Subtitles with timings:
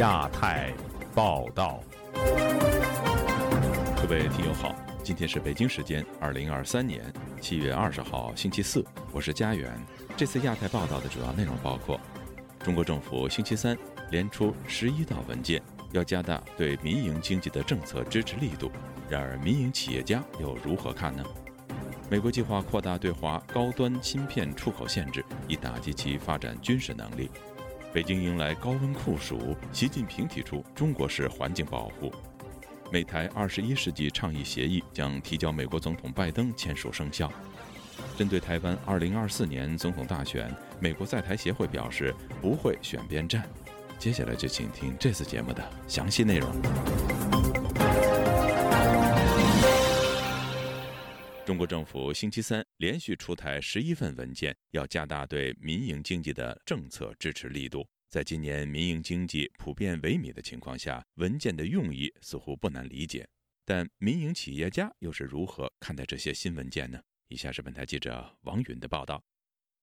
[0.00, 0.72] 亚太
[1.14, 1.78] 报道，
[4.00, 7.04] 各位听友好，今天是北京时间二零二三年
[7.38, 8.82] 七月二十号星期四，
[9.12, 9.78] 我是家园。
[10.16, 12.00] 这次亚太报道的主要内容包括：
[12.60, 13.76] 中国政府星期三
[14.10, 15.60] 连出十一道文件，
[15.92, 18.72] 要加大对民营经济的政策支持力度。
[19.06, 21.22] 然而，民营企业家又如何看呢？
[22.08, 27.30] 美国计划扩大对华高端芯片出口限制，以打击其发展军事能力。
[27.92, 32.12] 北京迎来高温酷暑，习近平提出中国式环境保护。
[32.92, 37.30] 美台二十一世纪倡议协议将提交美国总统拜登签署生效。
[38.16, 43.42] 针对台湾二零二四年总统大选，美国在台协会表示不会选边站。
[43.98, 46.48] 接下来就请听这次节目的详细内容。
[51.50, 57.84] 中国政府星期三连续出台十一份文件，要加大对民营经济的政策支持力度。
[58.08, 63.28] 在今年民营经济普遍萎靡的情况下，文件的用意似乎不难理解。
[63.64, 67.00] 但民营企业家又是如何看待这些新文件呢？
[67.26, 69.20] 以下是本台记者王允的报道。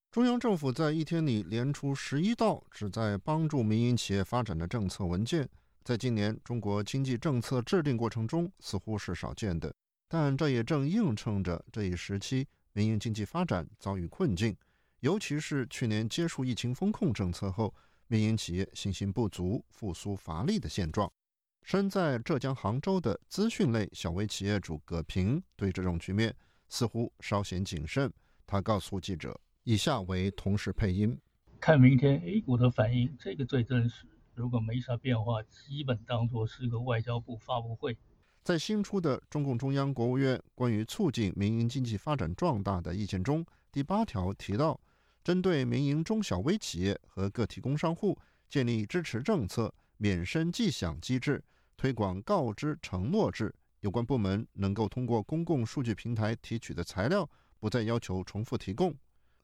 [0.10, 5.46] 中央政府在一天里连出十一道旨在帮助民营企业发展的政策文件，
[5.84, 9.76] 在今年中国经济政策制定过程中似乎是少见的。
[10.08, 14.56] 但这也正映衬着这一时期民营经济发展遭遇困境，
[15.02, 17.74] 尤其是去年结束疫情风控政策后，
[18.08, 21.12] 民营企业信心不足、复苏乏力的现状。
[21.64, 26.34] 身在浙江杭州的资讯类小微企业主葛平对这种局面
[26.70, 28.10] 似乎稍显谨慎。
[28.46, 31.20] 他告诉记者：“以下为同事配音，
[31.60, 34.06] 看明天 A 股的反应，这个最真实。
[34.34, 37.98] 如果没啥变化，基本当作是个外交部发布会。”
[38.48, 44.80] 在新出的中共中央、国务院关于促进民营经济发展壮大的意见中，第八条提到，
[45.22, 48.18] 针对民营中小微企业和个体工商户，
[48.50, 51.44] 建立支持政策、免申计享机制，
[51.76, 53.54] 推广告知承诺制。
[53.82, 58.96] 有关部门能够通过公共数据平台提取的材料，不再要求重复提供。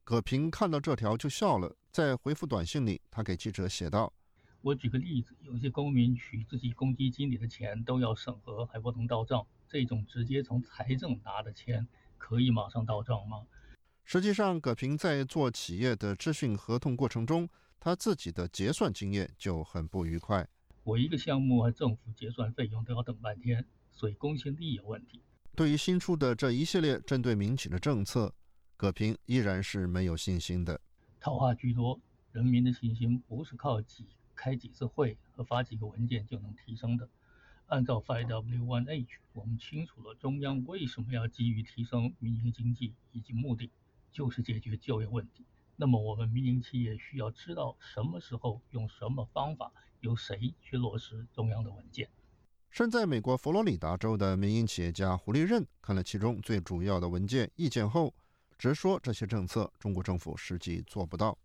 [0.05, 4.13] 葛平看到这条就笑了，在回复短信里，他给记者写道。
[4.63, 9.45] 我举个例子，有些公民取自己公积金里的钱都要审核，还不能到账。
[9.67, 11.85] 这种直接从财政拿的钱，
[12.17, 13.45] 可以马上到账吗？
[14.05, 20.47] 实际上，葛平在做企业的咨询合同过程中，他自己的结算经验就很不愉快。
[20.85, 25.21] 我一个项目和政府结算费用都要等半天，所以公信力有问题。
[25.53, 28.33] 对于新出的这一系列针对民企的政策，
[28.77, 30.79] 葛平依然是没有信心的。
[31.19, 31.99] 套话居多，
[32.31, 34.07] 人民的信心不是靠几。
[34.35, 37.07] 开几次会和发几个文件就能提升的。
[37.67, 43.71] 按照 5W1H，我们清楚了中央为什么要急于提升民营经济，以及目的
[44.11, 45.45] 就是解决就业问题。
[45.75, 52.07] 那么我们民营企业需要知道什么时候用什么方法，由谁去落实中央的文件。
[52.69, 58.13] 身在美国佛罗里达州的民营企业家胡立任看了其中最主要的文件意见后，
[58.57, 61.37] 直说这些政策中国政府实际做不到。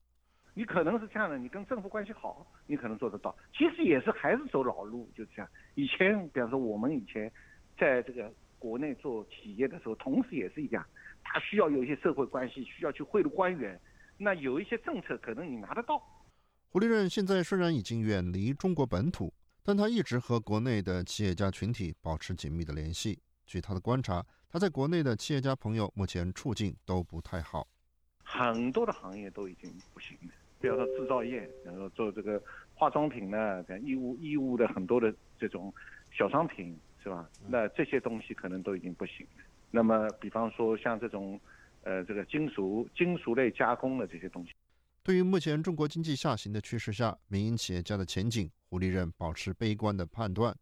[0.59, 3.33] 你可能是这样的，你跟政府关系好，你可能做得到。
[3.57, 5.49] 其实也是还是走老路，就是这样。
[5.77, 7.33] 以前，比方说我们以前
[7.79, 10.85] 在这个国内做企业的时候，同时也是一样，
[11.23, 13.81] 他需要有一些社会关系，需要去贿赂官员。
[14.17, 16.03] 那有一些政策可能你拿得到。
[16.71, 19.33] 胡立任现在虽然已经远离中国本土，
[19.63, 23.21] 但他一直和国内的企业家群体保持紧密的联系。
[23.47, 27.69] 据他的观察，他在国内的企业家朋友目前处境都不太好，
[28.25, 30.35] 很多的行业都已经不行了。
[30.61, 32.43] 比方说制造业，然后做这个
[32.75, 35.73] 化妆品呢，像义乌义乌的很多的这种
[36.11, 37.29] 小商品，是吧？
[37.47, 39.27] 那这些东西可能都已经不行。
[39.71, 41.39] 那么，比方说像这种，
[41.83, 44.53] 呃，这个金属金属类加工的这些东西，
[45.03, 50.57] 对于目前中国经济下行的趋势下，民营企业家的前景，胡立任保持悲观的判断。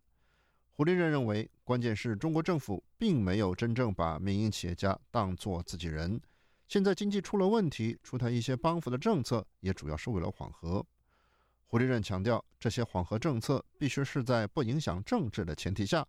[0.76, 6.20] 胡立任认为，关键是中国政府并没有真正把民营企业家当作自己人。
[6.68, 10.84] 现在经济出了问题，出台一些帮扶的政策，也主要是为了缓和。
[11.68, 16.06] 胡立任强调，这些缓和政策必须是在不影响政治的前提下。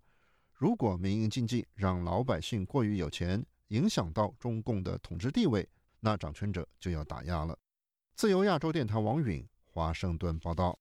[0.54, 5.68] 如果民营经济让老百姓过于有钱，影响到中共的统治地位，
[6.00, 7.58] 那掌权者就要打压了。
[8.16, 10.80] 自由亚洲电台王允华盛顿报道。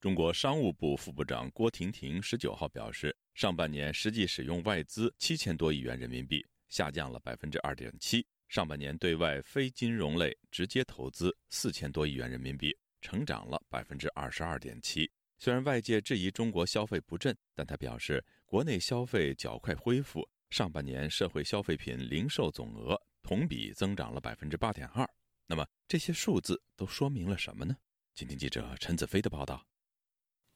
[0.00, 8.24] 中国商务部副部长郭婷婷十九号表示，上半年实际使用外资七千多亿元人民币，下降了百分之二点七。
[8.50, 15.08] 上半年对外非金融类直接投资四千多亿元人民币，成长了百分之二十二点七。
[15.38, 20.28] 虽然外界质疑中国消费不振，但他表示国内消费较快恢复。
[20.50, 25.08] 上半年社会消费品零售总额同比增长了百分之八点二。
[25.46, 27.76] 那么这些数字都说明了什么呢？
[28.16, 29.64] 请听记者陈子飞的报道。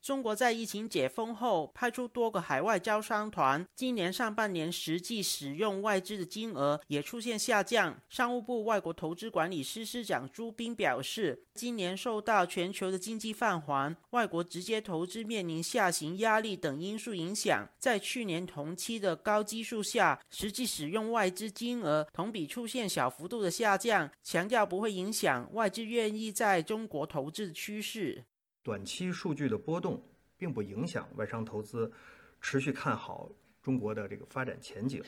[0.04, 7.98] 中国在疫情解封后派出多个海外招商团，今年上半年实际使用外资的金额也出现下降。
[8.10, 28.22] 商务部外国投资管理司司长朱斌表示，今年受到全球的经济放缓、外国直接投资面临下行压力等因素影响，在去年同期的高基数下，实际使用外资金额同比出现小幅度的下降，强调不会影响外资愿意在中国投资的趋势。
[28.64, 30.02] 短期数据的波动
[30.38, 31.92] 并不影响外商投资
[32.40, 33.30] 持续看好
[33.60, 35.04] 中国的这个发展前景，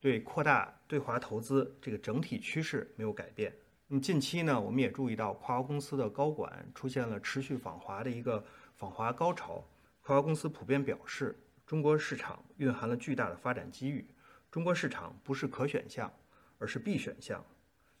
[0.00, 3.54] 对扩大对华投资这个整体趋势没有改变。
[3.86, 8.44] 那么近期呢，我们也注意到跨国公司的高管出现了持续访华的一个
[8.74, 9.64] 访华高潮。
[10.00, 14.04] 跨国公司普遍表示，中国市场蕴含了巨大的发展机遇，
[14.50, 16.12] 中国市场不是可选项，
[16.58, 17.44] 而是必选项，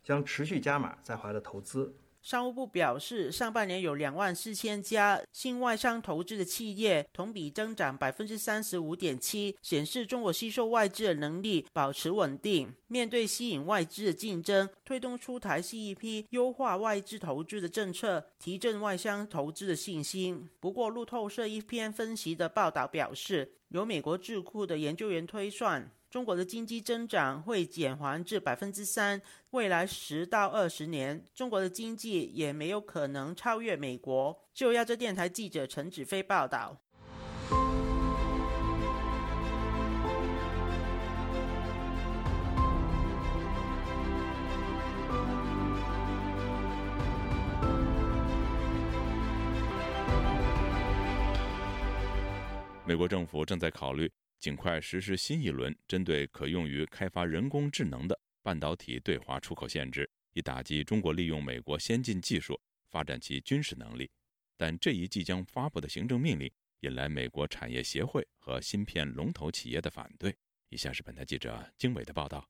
[0.02, 1.94] 将持续加码在华的投资。
[2.22, 12.72] 商务部表示，上半年有两万四千家新外商投资的企业，同比增长百分之三十五点七，显示中国吸收外资的能力保持稳定。
[12.86, 20.48] 面对吸引外资的竞争，推动出台新一批优化外资投资的政策，提振外商投资的信心。
[20.60, 25.90] 不过，路透社一篇分析的报道表示，由美国智库的研究员推算。
[26.12, 29.22] 中国的经济增长会减缓至百分之三，
[29.52, 34.38] 未来十到二十年，中国的经济也没有可能超越美国。
[34.52, 36.76] 就亚洲电台记者陈子飞报道。
[52.84, 54.12] 美国政府正在考虑。
[54.42, 62.60] 尽快实施新一轮针对可用于开发人工智能的半导体对华出口限制，以打击中国利用美国先进技术
[62.90, 64.10] 发展其军事能力。
[64.56, 66.50] 但这一即将发布的行政命令
[66.80, 70.36] 引来美国产业协会和芯片龙头企业的反对。
[70.70, 72.40] 以下是本台记者经纬的报道。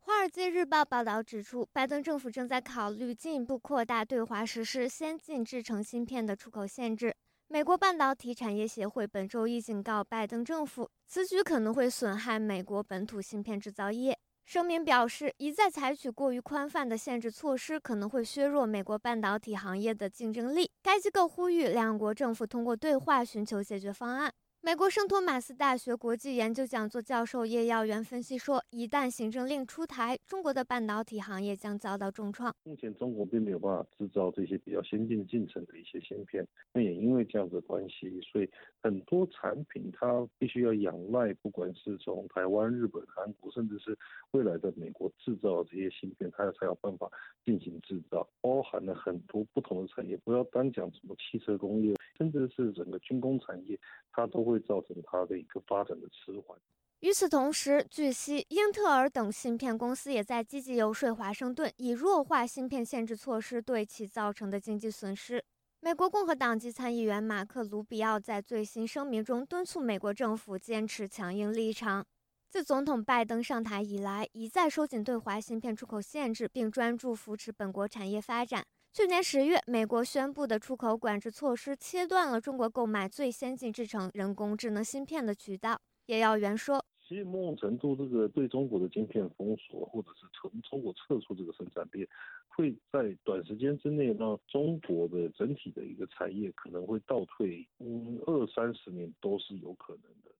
[0.04, 7.14] 《华尔街日报》报道指出，拜登政府正在考虑进一步扩大对华实施先进制成芯片的出口限制。
[7.52, 14.18] 美国半导体产业协会本周一警告拜登政府，此举可能会损害美国本土芯片制造业。
[14.46, 20.70] 声明表示，一再采取过于宽泛的限制措施，可能会削弱美国半导体行业的竞争力。
[20.82, 24.32] 该机构呼吁两国政府通过对话寻求解决方案。
[24.64, 32.54] 美国圣托马斯大学国际研究讲座教授叶耀元分析说，一旦行政令出台，中国的半导体行业将遭到重创。
[32.62, 38.48] 目前中国并没有办法制造这些比较先进进程的一些芯片，那也因为这样的关系，所以
[38.80, 43.98] 很多产品它必须要仰赖，不管是从台湾、日本、韩国，甚至是
[44.30, 47.10] 未来的美国制造这些芯片，它才有办法
[47.44, 53.76] 进行制造，包含了很多不同的产业，不要单讲什么汽车工业，甚至是整个军工产业，
[54.12, 54.51] 它都会。
[54.52, 56.58] 会造成它的一个发展的迟缓。
[57.00, 65.42] 与此同时，据悉，英特尔等芯片公司也在积极游说华盛顿，以弱化芯片限制措施对其造成的经济损失。
[65.80, 72.06] 美国共和党籍参议员马克·卢比奥在最新声明中敦促美国政府坚持强硬立场。
[72.48, 78.64] 自总统拜登上台以来，一再收紧对华芯片出口限制，并专注扶持本国产业发展。
[78.94, 85.80] 去年十月，美国宣布的出口管制措施切断了中国购买最先进制成人工智能芯片的渠道。
[86.08, 92.06] 叶耀元说：“其实某种程度，这个对中国的晶片封锁，或者是从中国撤出这个生产链，
[92.48, 100.30] 会在短时间之内让中国的整体的一个产业可能会倒退，嗯，二三十年都是有可能的。”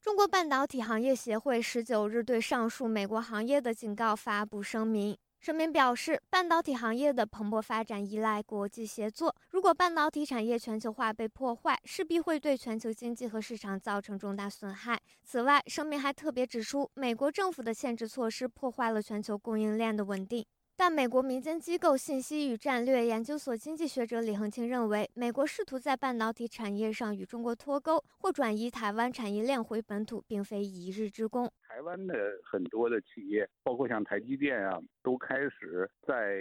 [0.00, 5.18] 中国半导体行业协会十九日对上述美国行业的警告发布声明。
[5.38, 9.34] 声明表示，半导体行业的蓬勃发展依赖国际协作。
[9.50, 15.00] 如果半导体产业全球化被破坏，势必会对全球经济和市场造成重大损害。
[15.22, 20.44] 此外，声明还特别指出，美国政府的限制措施破坏了全球供应链的稳定。
[20.78, 31.50] 但美国民间机构信息与战略研究所经济学者李恒清认为，美国试图在半导体产业上与中国脱钩，或转移台湾产业链回本土，并非一日之功。
[31.66, 32.14] 台湾的
[32.44, 36.36] 很多的企业，包括像台积电啊，都开始在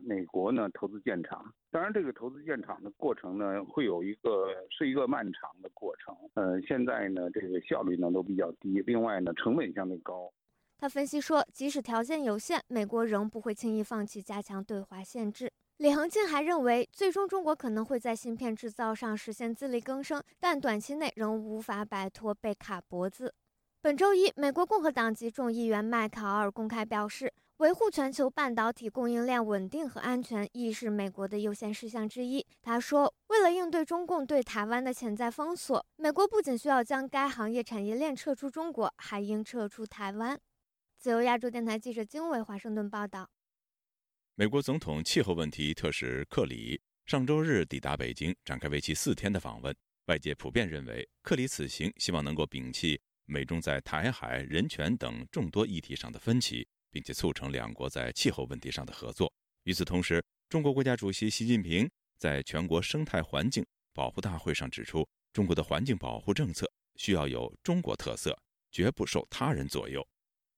[0.00, 1.52] 美国呢投资建厂。
[1.72, 6.14] 当然，这个投资建厂的过程呢，会有一个是一个漫长的过程。
[6.34, 10.30] 呃，现在呢，这个效率呢都比较低，另外呢，成本相对高。
[10.80, 15.52] 他分析说，即使条件有限，美国仍不会轻易放弃加强对华限制。
[15.76, 23.34] 李恒庆还认为，最终中国可能会在芯片制造上实现自力更生，但短期内仍无法摆脱被卡脖子。
[23.82, 32.42] 本周一，美国共和党籍众议员麦考尔公开表示，维护全球半导体供应链稳定和安全亦是美国的优先事项之一。
[32.62, 40.40] 他说，为了应对中共对台湾的潜在封锁，美国不仅需要将该行业产业链撤出中国，还应撤出台湾。
[41.00, 43.30] 自由亚洲电台记者经纬华盛顿报道。
[44.34, 49.74] 美国总统气候问题特使克里上周日抵达北京，展开为期四天的访问。
[50.08, 56.68] 外界普遍认为，克里此行希望能够摒弃美中在台海、人权等众多议题上的分歧。
[56.92, 59.32] 并且促成两国在气候问题上的合作。
[59.62, 61.88] 与此同时，中国国家主席习近平
[62.18, 63.64] 在全国生态环境
[63.94, 68.36] 保护大会上指出，中国的环境保护政策需要有中国特色，
[68.72, 70.04] 绝不受他人左右。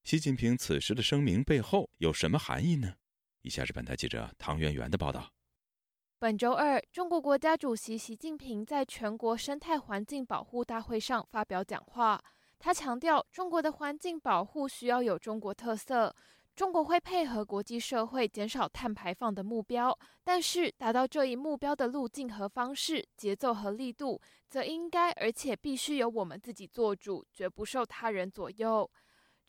[0.05, 2.95] 习近平此时的声明背后有什么含义呢？
[3.43, 5.33] 以下是本台记者唐媛媛的报道。
[6.19, 12.21] 本周二，中国国家主席习近平在全国生态环境保护大会上发表讲话。
[12.59, 16.15] 他强调，中国的环境保护需要有中国特色，
[16.55, 28.89] 中国会配合国际社会减少碳排放的目标，但是达到这一目标的路径和方式、节奏和力度，则应该而且必须由我们自己做主，绝不受他人左右。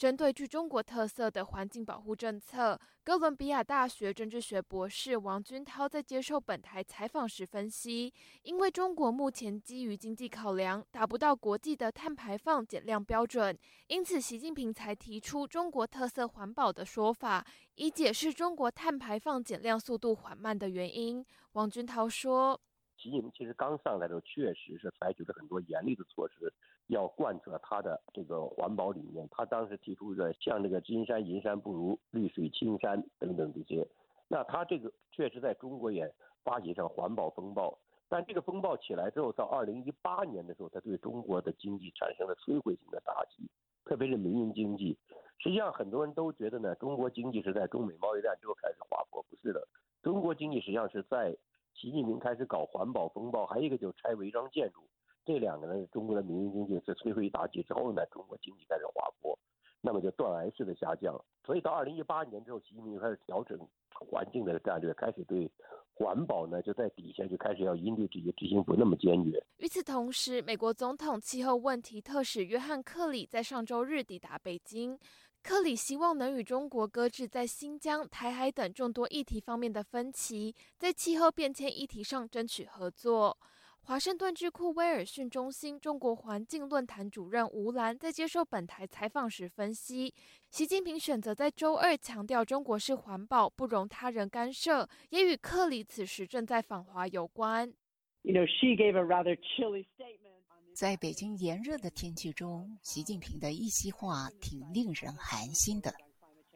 [0.03, 13.57] 针对具中国特色的环境保护政策，哥伦比亚大学政治学博士王军涛在接受本台采访时分析：，因为中国目前基于经济考量，达不到国际的碳排放减量标准，
[13.87, 21.25] 因此习近平才提出中国特色环保的说法，以解释中国碳排放减量速度缓慢的原因。
[21.53, 22.59] 王军涛说。
[22.97, 26.53] 习近平其实刚上来的时候，确实是采取了很多严厉的措施，
[26.87, 29.27] 要贯彻他的这个环保理念。
[29.31, 33.87] 他当时提出的像这个金山银山不如绿水青山等等这些，
[34.27, 36.13] 那他这个确实在中国也
[36.43, 37.77] 发起上环保风暴。
[38.09, 43.49] 但这个风暴起来之后，到二零一八年的时候，他对中国的经济产生了摧毁性的打击，
[43.85, 44.97] 特别是民营经济。
[45.39, 49.67] 实际上，很多人都觉得呢，中国经济是在中美贸易战之后开始滑坡，不是的，
[50.01, 51.35] 中国经济实际上是在。
[51.75, 54.81] 习近平开始搞环保风暴，还有一个就是拆违章建筑，
[55.25, 59.37] 这两个呢，中国的民营经济是摧毁打击之后呢，中国经济开始滑坡，
[59.81, 61.19] 那么就断崖式的下降。
[61.45, 63.57] 所以到二零一八年之后，习近平开始调整
[63.91, 65.49] 环境的战略，开始对
[65.93, 69.41] 环保呢就在底下就开始要因地制宜，执行不那么坚决。
[69.57, 74.99] 与此同时，美国总统气候问题特使约翰克里在上周日抵达北京。
[75.41, 83.37] 克里希望能与中国搁置在新疆、台海等众多议题方面的分歧，在气候变迁议题上争取合作。
[83.85, 90.13] 华盛顿智库威尔逊中心中国环境论坛主任吴兰在接受本台采访时分析，
[90.49, 97.73] 习近平选择在周二强调中国是环保，不容他人干涉，也与克里此时正在访华有关。
[98.21, 100.31] You know, she gave a rather chilly statement.
[100.73, 105.93] 在北京炎热的天气中，习近平的一席话挺令人寒心的。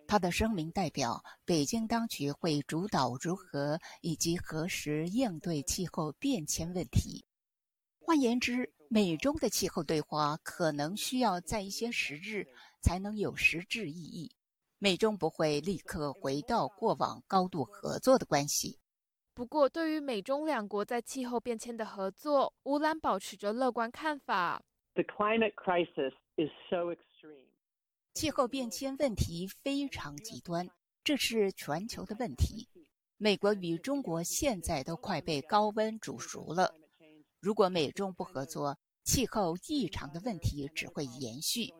[0.07, 7.25] 他的声明代表北京当局会主导如何以及何时应对气候变迁问题。
[7.99, 12.47] 换言之，美中的气候对话可能需要在一些时日
[12.81, 14.31] 才能有实质意义。
[14.79, 18.79] 美中不会立刻回到过往高度合作的关系。
[19.33, 24.63] 不过，对于美中两国在气候变迁的合作，乌兰保持着乐观看法。
[24.93, 26.95] The climate crisis is so.
[28.17, 30.67] 气候变迁问题非常极端，
[31.03, 32.67] 这是全球的问题。
[33.17, 36.73] 美国与中国现在都快被高温煮熟了。
[37.39, 41.71] 如果美中不合作，气候异常的问题只会延续。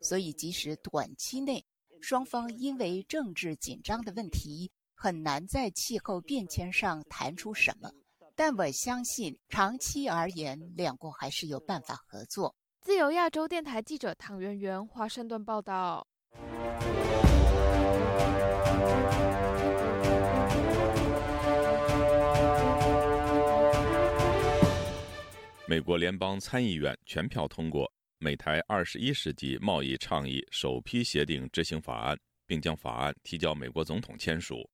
[0.00, 1.64] 所以，即使短期内
[2.00, 7.92] 双方因为政治紧张的问题，很难在气候变迁上谈出什么，
[8.34, 12.56] 但我相信长期而言，两国还是有办法合作。
[12.80, 16.06] 自由亚洲电台记者唐媛媛，华盛顿报道。
[25.66, 34.68] 美国联邦参议院全票通过美台二十一世纪贸易倡议首批协定执行法案，并将法案提交美国总统签署。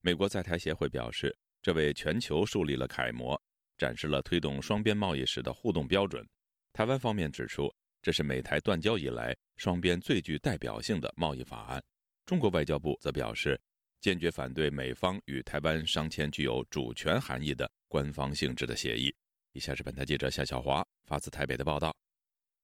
[0.00, 3.40] 美国在台协会表示，这为全球树立了楷模，
[3.78, 6.26] 展示了推动双边贸易时的互动标准。
[6.72, 11.82] 台湾方面指出，这是美台断交以来双边最具代表性的贸易法案。
[12.24, 13.60] 中国外交部则表示，
[14.00, 19.14] 坚决反对美方与台湾商签具有主权含义的官方性质的协议。
[19.52, 21.94] 以下是本台记者夏小华发自台北的报道。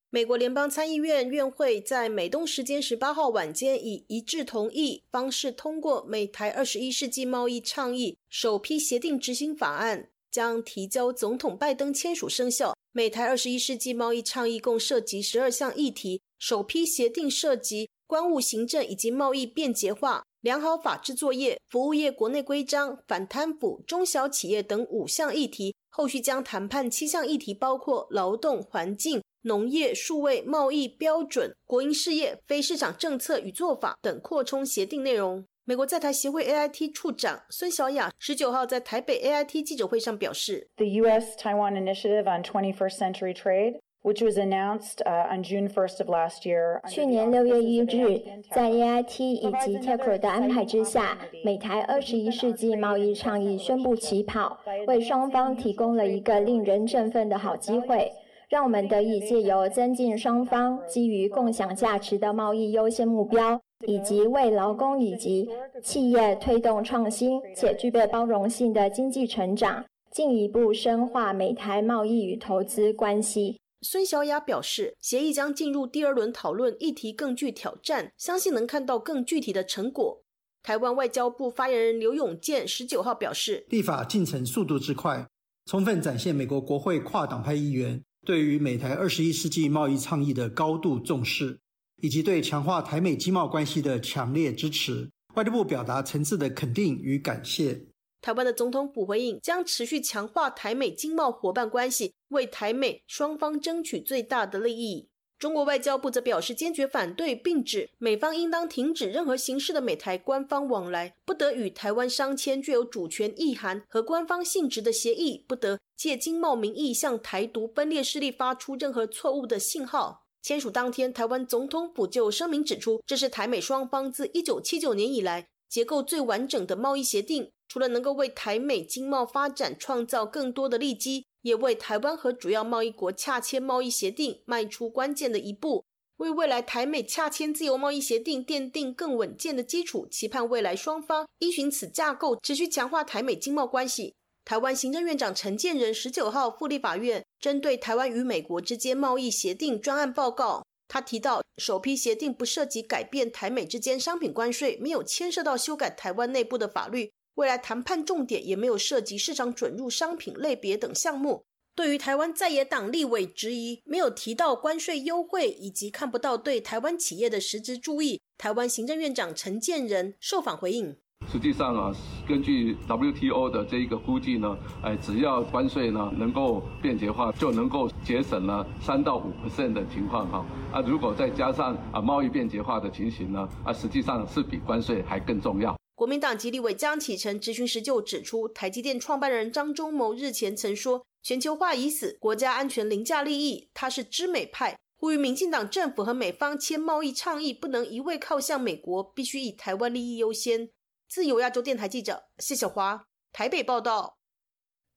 [0.08, 12.76] 美国联邦参议院院会在美东时间十八号晚间以一致同意方式通过美台二十一世纪贸易倡议首批协定执行法案，将提交总统拜登签署生效。
[12.92, 20.22] 美台二十一世纪贸易倡议共涉及十二项议题，首批协定涉及关务行政以及贸易便捷化。
[20.42, 25.74] 良好法制作业、服务业国内规章、反贪腐、中小企业等五项议题。
[25.88, 35.46] 后续将谈判七项议题，包括劳动、环境、农业、数位、贸易标准、国营事业、非市场政策与做法等扩充协定内容。
[35.68, 45.68] 美国在台协会 AIT 处长孙小雅十九号在台北 AIT 记者会上表示：“The U.S.-Taiwan Initiative on 21st Century Trade。” which was announced on June
[45.68, 46.80] 1st of last year。
[46.88, 58.12] 去年六月一日，在 AIT 以及 TECR 的安排之下，美台二十一世纪贸易倡议宣布起跑，为双方提供了一个令人振奋的好机会，
[58.48, 65.48] 让我们得以借由增进双方基于共享价值的贸易优先目标，以及为劳工以及
[65.82, 73.58] 企业推动创新且具备包容性的经济成长，进一步深化美台贸易与投资关系。
[73.82, 80.22] 孙小雅表示，协议将进入第二轮讨论，议题更具挑战，相信能看到更具体的成果。
[80.62, 85.28] 台湾外交部发言人刘永健十九号表示，立法进程速度之快，
[85.66, 91.60] 充分展现美国国会跨党派议员对于美台二十一世纪贸易倡议的高度重视，
[92.00, 95.10] 以及对强化台美经贸关系的强烈支持。
[95.34, 97.86] 外交部表达诚挚的肯定与感谢。
[98.22, 105.08] 台湾的总统府回应，将持续强化台美经贸伙伴关系，为台美双方争取最大的利益。
[105.38, 120.25] 中国外交部则表示坚决反对，并指美方应当停止任何形式的美台官方往来，不得与台湾商签具有主权意涵和官方性质的协议，不得借经贸名义向台独分裂势力发出任何错误的信号。
[120.46, 127.50] 签署当天，台湾总统府就声明指出，这是台美双方自一九七九年以来结构最完整的贸易协定。
[127.66, 135.84] 除了能够为台美经贸发展创造更多的利基，也为台湾和主要贸易国洽签贸易协定迈出关键的一步，
[136.18, 140.06] 为未来台美洽签自由贸易协定奠定更稳健的基础。
[140.08, 144.14] 期盼未来双方依循此架构，持续强化台美经贸关系。
[144.46, 157.10] 台湾行政院长陈建仁十九号赴立法院针对台湾与美国之间贸易协定专案报告，他提到，首批协定不涉及改变台美之间商品关税，没有牵涉到修改台湾内部的法律。
[157.34, 161.42] 未来谈判重点也没有涉及市场准入商品类别等项目。
[161.74, 170.96] 对于台湾在野党立委质疑没有提到关税优惠以及看不到对台湾企业的实质注意，台湾行政院长陈建仁受访回应：
[171.36, 171.92] 实际上啊，
[172.26, 180.46] 根据 WTO 的这一个估计呢，哎，只要关税呢能够便捷化，就能够节省了三到五 percent 的情况哈。
[180.72, 185.76] 啊，如果再加上啊贸易便捷化的情形呢，啊，实际上是比关税还更重要。
[185.94, 200.70] 国民党籍立委江启臣质询时就指出，台积电创办人张忠谋日前曾说：“全球化已死，国家安全凌驾利益。”他是知美派，呼吁民进党政府和美方签贸易倡议，不能一味靠向美国，必须以台湾利益优先。
[201.08, 204.18] 自由亚洲电台记者谢小华台北报道。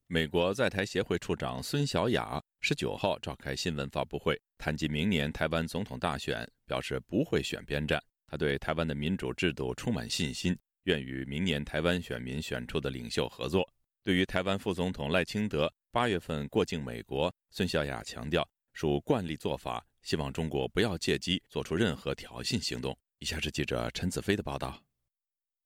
[0.08, 8.04] 美国在台协会处长孙小雅十九号召开新闻发布会，谈及明年台湾总统大选，表示不会选边站。
[8.26, 10.58] 他对台湾的民主制度充满信心。
[10.84, 13.67] 愿与明年台湾选民选出的领袖合作。
[14.04, 22.98] 对于台湾副总统赖清德八月份过境美国，孙小雅强调属惯例做法，希望中国不要借机做出任何挑衅行动。
[23.19, 24.82] 以下是记者陈子飞的报道。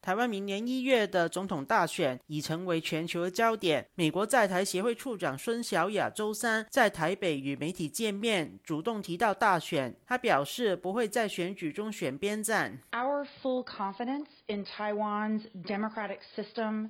[0.03, 3.87] 台湾明年一月的总统大选已成为全球的焦点。
[3.95, 9.95] 美国在台协会处长孙小雅周三在台北与媒体见面，主动提到大选。
[10.05, 12.77] 他表示不会在选举中选边站。
[12.91, 16.89] Our full confidence in Taiwan's democratic system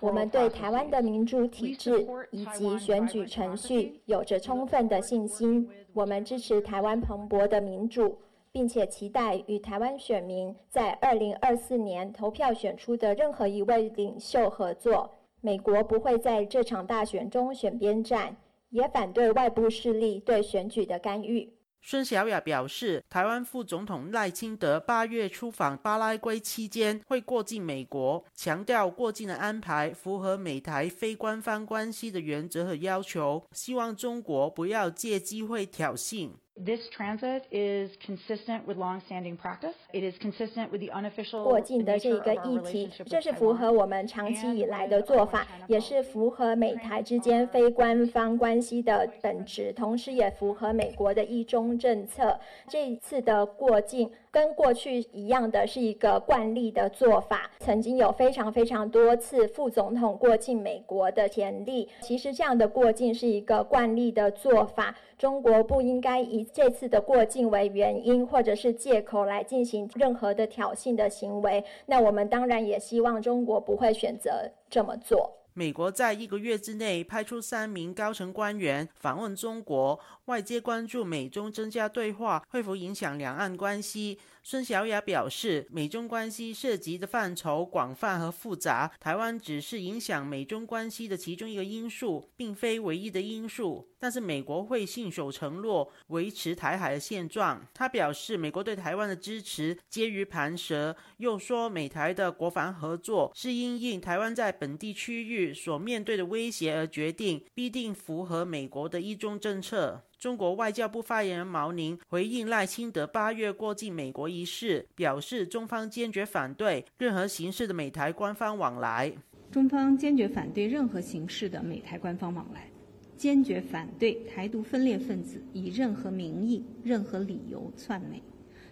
[0.00, 5.68] 我们对台湾的民主体制以及选举程序有着充分的信心。
[5.92, 8.16] 我们支持台湾蓬勃的民主。
[8.52, 15.10] 并且期待与台湾选民在二零二四年投票选出的任何一位领袖合作。
[15.40, 18.36] 美国不会在这场大选中选边站，
[18.68, 21.54] 也反对外部势力对选举的干预。
[21.82, 36.32] 孙小雅表示，台湾副总统赖清德八月出访巴拉圭期间会过境美国，强调过境的安排符合美台非官方关系的原则和要求，希望中国不要借机会挑衅。
[36.62, 39.74] This transit is consistent with long-standing practice.
[39.94, 41.42] It is consistent with the unofficial.
[41.42, 52.38] 过境的这一个议题，这是符合我们长期以来的做法，也是符合美台之间非官方关系的本质，同时也符合美国的一中政策。
[52.68, 54.10] 这一次的过境。
[54.30, 57.50] 跟过去一样的是一个惯例的做法。
[57.58, 64.94] 曾经有非常非常多次副总统过境美国的前例，其实这样的过境是一个惯例的做法。
[65.18, 71.62] 中国不应该以这次的过境为原因或者是借口来进行任何的挑衅的行为。
[71.86, 75.39] 那我们当然也希望中国不会选择这么做。
[75.54, 84.18] 美国在一个月之内派出三名高层官员访问中国，外界关注美中增加对话会否影响两岸关系。
[84.42, 93.86] 孙小雅表示，美中关系涉及的范畴广泛和复杂，台湾只是影响美中关系的其中一个因素，并非唯一的因素。
[93.98, 97.66] 但是美国会信守承诺，维持台海的现状。
[97.74, 110.02] 他表示，美国对台湾的支持接于盘蛇，又说美台的国防合作是因应台湾在本地区域所面对的威胁而决定，必定符合美国的一中政策。
[110.20, 119.10] 中国外交部发言人毛宁回应赖清德八月过境美国一事，表示中方坚决反对任何形式的美台官方往来。
[119.50, 122.68] 中方坚决反对任何形式的美台官方往来，
[123.16, 128.22] 坚决反对台独分裂分子以任何名义、任何理由窜美，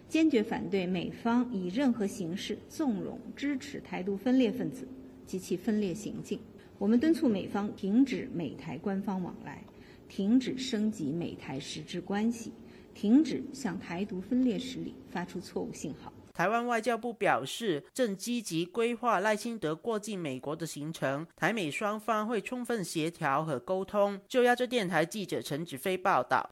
[0.06, 4.86] 坚决反对美方以任何形式纵容支持台独分裂分子
[5.24, 6.38] 及其分裂行径。
[6.76, 9.64] 我们敦促美方停止美台官方往来。
[10.08, 12.52] 停止升级美台实质关系，
[12.94, 16.12] 停止向台独分裂势力发出错误信号。
[16.32, 24.20] 台湾外交部表示，正积极规划赖清德过境美国的行程，台美双方会充分协调和沟通。
[24.28, 26.48] 就亚洲电台记者陈子飞报道。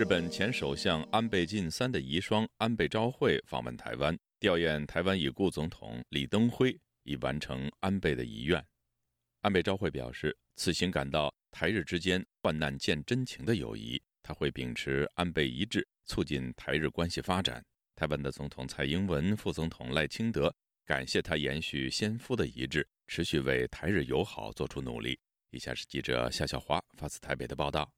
[0.00, 8.66] 日本前首相安倍晋三的遗孀安倍昭惠访问台湾，吊唁台湾已故总统李登辉已完成安倍的遗愿。
[9.42, 17.62] 安倍昭惠表示，此行感到台日之间患难见真情的友谊，他会秉持安倍遗志，促进台日关系发展。
[17.94, 20.50] 台湾的总统蔡英文、副总统赖清德
[20.86, 25.20] 感谢他延续先夫的遗志，持续为台日友好做出努力。
[25.50, 27.92] 以下是记者夏小华发自台北的报道。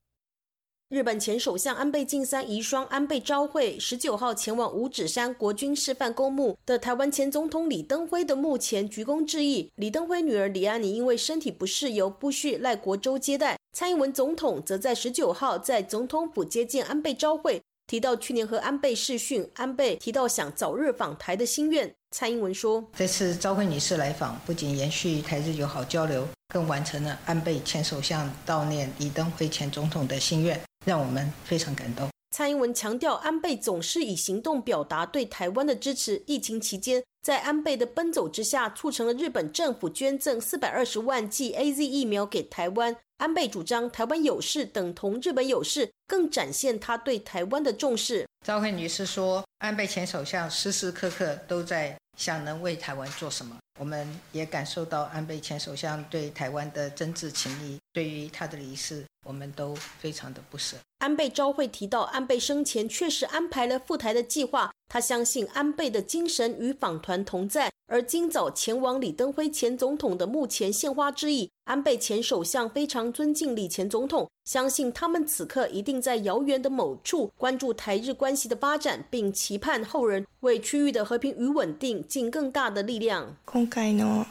[0.92, 9.72] 日本前首相安倍晋三遗孀安倍昭惠十九号前往五指山国军示范公墓的台湾前总统李登辉的墓前鞠躬致意。
[9.76, 13.56] 李登辉女儿李安妮因为身体不适，由不需赖国州接待。
[13.72, 21.90] 蔡英文总统则在十九号在总统府接见安倍昭惠，提到去年和安倍视讯，安倍提到想早日访台的心愿。
[22.10, 32.08] 蔡英文说：“这次昭惠女士来访，不仅延续台日友好交流，更完成了安倍前首相悼念李登辉前总统的心愿。”让我们非常感动。
[32.30, 36.22] 蔡英文强调，安倍总是以行动表达对台湾的支持。
[36.26, 42.96] 疫情期间，在安倍的奔走之下，促成了日本政府捐赠四百二十万剂 A Z 疫苗给台湾。
[43.18, 48.26] 安倍主张台湾有事等同日本有事，更展现他对台湾的重视。
[48.44, 53.56] 赵慧女士说，安倍前首相时时刻刻都在想能为台湾做什么。
[53.80, 57.78] 我们也感受到安倍前首相对台湾的真挚情谊。
[57.92, 60.76] 对于他的离世，我们都非常的不舍。
[60.98, 64.72] 安倍昭会提到，安倍生前确实安排了赴台的计划。
[64.88, 67.72] 他相信安倍的精神与访团同在。
[67.86, 71.50] 而今早前往李登辉前总统的墓前献花之意。
[71.65, 83.35] 安倍前首相非常尊敬李前总统，相信他们此刻一定在遥远的某处关注台日关系的发展，并期盼后人为区域的和平与稳定尽更大的力量。
[83.45, 84.25] 今回の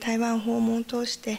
[0.00, 1.38] 台湾訪問通して、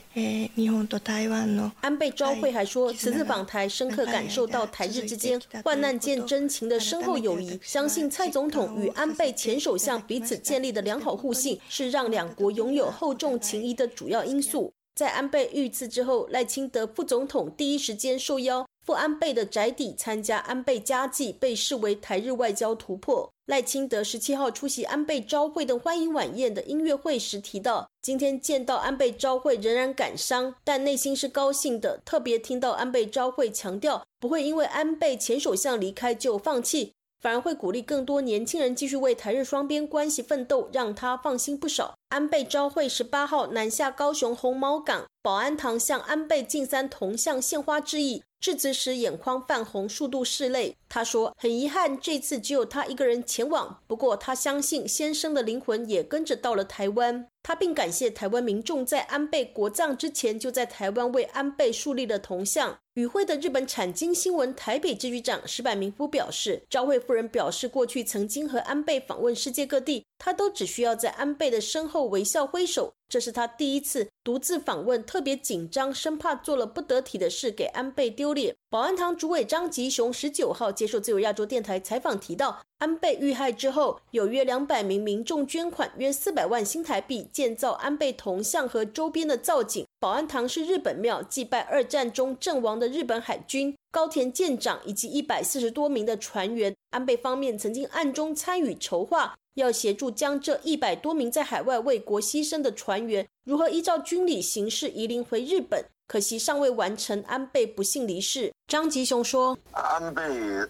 [0.56, 7.60] 日本と台湾の安倍昭惠还说，此次访台深刻感受到台日之间患难见真情的深厚友谊。
[7.62, 14.72] 相信蔡总统与安倍前首相彼此建立的良好互信，是让两国拥有厚重情谊的主要因素。
[14.97, 23.31] 在安倍遇刺之后，赖清德副总统第一时间受邀赴安倍的宅邸参加安倍家祭，被视为台日外交突破。
[23.45, 32.01] 赖清德十七号出席安倍昭惠的欢迎晚宴的音乐会时提到，今天见到安倍昭惠仍然感伤，但内心是高兴的。
[32.05, 36.95] 特别听到安倍昭惠强调，不会因为安倍前首相离开就放弃。
[37.27, 41.97] 反而会鼓励更多年轻人继续为台日双边关系奋斗，让他放心不少。
[42.11, 50.77] 安倍昭惠十八号南下高雄红毛港保安堂，向安倍晋三铜像献花致意，致辞时眼眶泛红，数度拭泪。
[50.89, 62.79] 他说：“很遗憾，这次只有他一个人前往，不过他相信先生的灵魂也跟着到了台湾。”他并感谢台湾民众在安倍国葬之前就在台湾为安倍树立了铜像。
[62.97, 72.95] 与会的日本产经新闻台北支局长石坂明夫表示，昭惠夫人表示，过去曾经和安倍访问世界各地，他都只需要在安倍的身后微笑挥手。
[73.07, 78.57] 这是他第一次独自访问，特别紧张，生怕做了不得体的事给安倍丢脸。
[78.71, 89.86] 保安堂主委张吉雄十九号接受自由亚洲电台采访提到，安倍遇害之后，有约两百名民众捐款约四百万新台币，建造安倍铜像和周边的造景。
[89.99, 96.75] 保安堂是日本庙，祭拜二战中阵亡的日本海军高田舰长以及一百四十多名的船员。
[96.91, 99.35] 安倍方面曾经暗中参与筹划。
[99.55, 107.23] 要协助将这一百多名在海外为国牺牲的船员如何依照军礼形式移灵回日本，可惜尚未完成。
[107.27, 108.53] 安倍不幸离世。
[108.67, 110.23] 张吉雄说：“安倍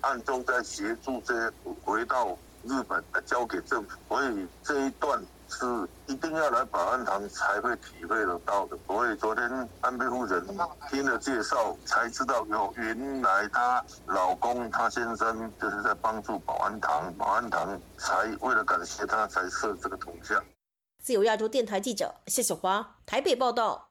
[0.03, 8.79] 暗中在协助这回到日本，交给政府，所以这一段。”是一定要来保安堂才会体会得到的。
[8.87, 10.45] 所以昨天安倍夫人
[10.91, 20.45] 听了介绍，才知道有原来她老公她先生就是在帮助保安堂，保安堂才为了感谢他才设这个铜像。
[21.03, 23.91] 自由亚洲电台记者谢小华台北报道。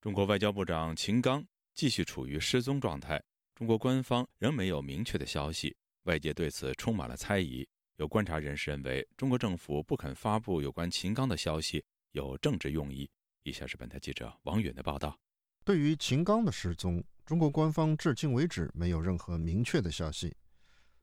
[0.00, 3.22] 中国外交部长秦刚继续处于失踪状态，
[3.54, 7.66] 中国官方仍没有明确的消息，外界对此充满了猜疑。
[7.98, 13.10] 有观察人士认为，中国政府不肯发布有关秦刚的消息，有政治用意。
[13.42, 15.18] 以下是本台记者王允的报道。
[15.64, 20.36] 对于秦刚的失踪，中国官方至今为止没有任何明确的消息。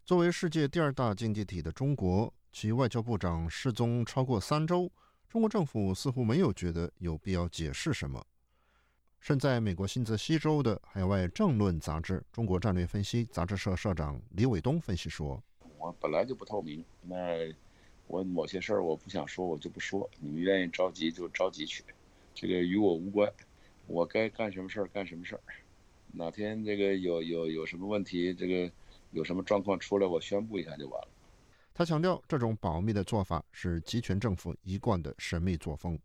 [0.05, 4.89] 作为世界第二大经济体的中国，其外交部长失踪超过三周，
[5.27, 8.25] 中国政府似乎没有觉得有必要解释什么。
[9.19, 15.43] 身在美国新泽西州的海外政论杂志《中国战略分析》杂志社社长李伟东分析说。
[16.00, 17.15] 本来就不透明，那
[18.08, 20.10] 我某些事儿我不想说，我就不说。
[20.19, 21.84] 你们愿意着急就着急去，
[22.34, 23.32] 这个与我无关。
[23.88, 25.41] 我该干什么事儿干什么事儿。
[26.12, 28.71] 哪天这个有有有什么问题，这个
[29.12, 31.08] 有什么状况出来，我宣布一下就完了。
[31.74, 36.00] 他强调，这种保密的做法是集权政府一贯的神秘作风。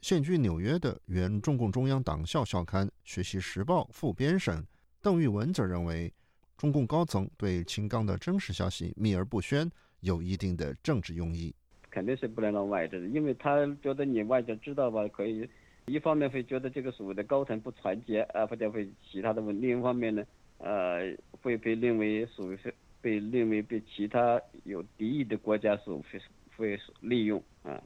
[0.00, 4.66] 现居纽约的原中共中央党校校刊《学习时报》副编审
[5.00, 6.12] 邓玉文则认为。
[6.62, 11.52] 中共高层对秦刚的真实消息秘而不宣，有一定的政治用意。
[11.90, 15.44] 肯定是不能让外界的，因为他觉得你外界知道吧，可以
[15.86, 20.24] 一方面会觉得这个所谓的高层不团结啊，或者会其他的问；另一方面呢，
[20.58, 26.20] 呃，会被认为所谓是被认为被其他有敌意的国家所会
[26.56, 27.82] 会利用啊。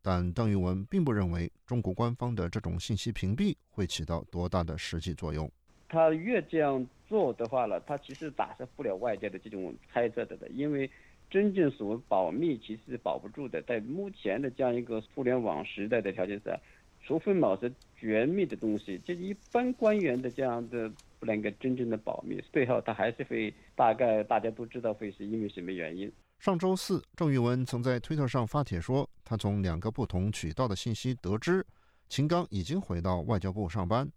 [0.00, 5.50] 但邓玉文并不认为中国官方的这种信息屏蔽会起到多大的实际作用。
[5.94, 10.90] 他越这样做的话呢，他其实打消不了外界的这种猜测的的，因为
[11.30, 13.62] 真正所谓保密其实是保不住的。
[13.62, 16.58] 在目前的这样一个互联网时代的条件下，
[17.06, 26.10] 除非某些绝密的东西，就一般官员的这样的不能够真正的保密，最后他还是会大概大家都知道会是因为什么原因。
[26.40, 31.64] 上周四，郑玉文曾在推特上发帖说，他从两个不同渠道的信息得知，
[32.08, 34.10] 秦刚已经回到外交部上班。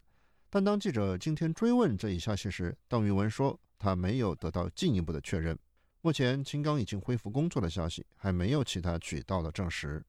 [0.50, 5.58] 但当记者今天追问这一消息时，邓玉文说他没有得到进一步的确认。
[6.02, 10.04] 目前秦刚已经恢复工作的消息还没有其他渠道的证实。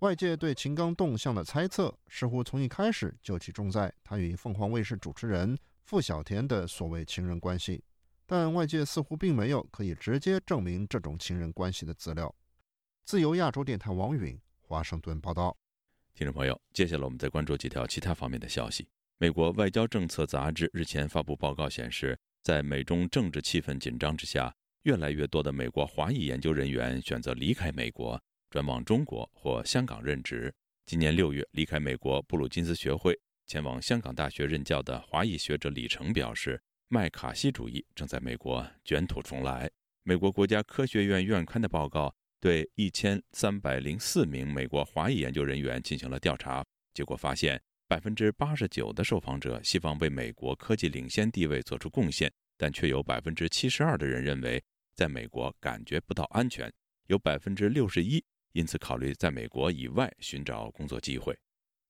[0.00, 7.82] 外界对秦刚动向的猜测似乎从一开始就集中在他与凤凰卫视主持人傅小田的所谓情人关系，
[8.26, 12.34] 但外界似乎并没有可以直接证明这种情人关系的资料。
[13.04, 15.56] 自由亚洲电台王允华盛顿报道。
[16.14, 18.88] 听众朋友，接下来我们再关注几条其他方面的消息。
[19.24, 30.54] 美国外交政策杂志日前发布报告显示，在美中政治气氛紧张之下，越来越多的美国华裔研究人员选择离开美国，转往中国或香港任职。
[30.84, 39.70] 今年六月离开美国布鲁金斯学会，前往香港大学任教的华裔学者李成表示，麦卡锡主义正在美国卷土重来。
[40.02, 47.58] 美国国家科学院院刊的报告对一千三百零四名美国华裔研究人员进行了调查，结果发现。
[47.94, 54.60] 百分之八十九的受访者希望为美国科技领先地位做出贡献，但却有百分之七十二的人认为
[54.96, 56.68] 在美国感觉不到安全，
[57.06, 61.38] 有百分之六十一因此考虑在美国以外寻找工作机会。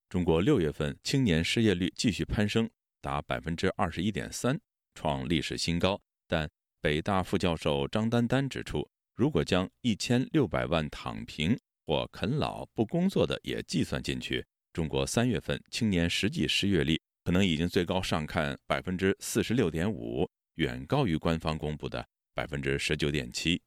[0.07, 2.69] 中国六月份青年失业率继续攀升，
[3.01, 4.55] 达百分之二十一点三，
[4.93, 5.99] 创历史新高。
[6.27, 6.47] 但
[6.81, 14.45] 北大副教授张丹丹指出，如果将一千六百万躺平或啃老不工作的也计算进去。
[14.75, 23.61] 中国三月份青年实际失业率可能已经最高上看百分之四十六点五，远高于官方公布的百分之十九点七。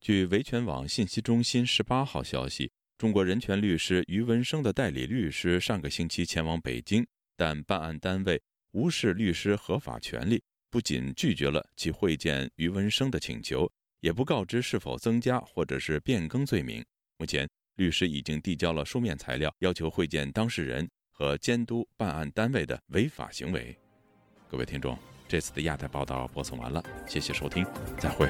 [0.00, 16.84] 据维权网信息中心十八号消息，中国人权律师于文生的代理律师上个星期前往北京，但办案单位无视律师合法权利，不仅拒绝了其会见于文生的请求，也不告知是否增加或者是变更罪名。
[17.18, 23.76] 目前，律师已经递交了书面材料，要求会见当事人和监督办案单位的违法行为。
[24.48, 27.64] 各位听众，这次的亚太报道播送完了，谢谢收听，
[27.96, 28.28] 再会。